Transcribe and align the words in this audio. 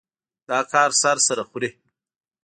دا 0.49 0.59
کار 0.71 0.89
سر 1.01 1.17
سره 1.27 1.43
خوري. 1.49 1.69